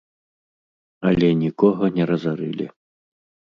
Але 1.09 1.29
нікога 1.43 1.83
не 1.99 2.03
разарылі. 2.13 2.67